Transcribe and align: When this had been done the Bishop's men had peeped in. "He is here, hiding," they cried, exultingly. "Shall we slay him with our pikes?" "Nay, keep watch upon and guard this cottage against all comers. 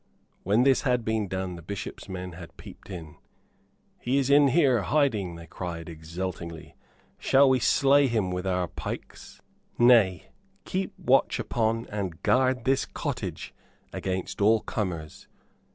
When 0.41 0.63
this 0.63 0.81
had 0.81 1.05
been 1.05 1.27
done 1.27 1.55
the 1.57 1.61
Bishop's 1.61 2.09
men 2.09 2.31
had 2.31 2.57
peeped 2.57 2.89
in. 2.89 3.17
"He 3.99 4.17
is 4.17 4.29
here, 4.29 4.81
hiding," 4.81 5.35
they 5.35 5.45
cried, 5.45 5.87
exultingly. 5.87 6.75
"Shall 7.19 7.47
we 7.47 7.59
slay 7.59 8.07
him 8.07 8.31
with 8.31 8.47
our 8.47 8.67
pikes?" 8.67 9.43
"Nay, 9.77 10.31
keep 10.65 10.97
watch 10.97 11.37
upon 11.37 11.85
and 11.91 12.23
guard 12.23 12.65
this 12.65 12.83
cottage 12.87 13.53
against 13.93 14.41
all 14.41 14.61
comers. 14.61 15.27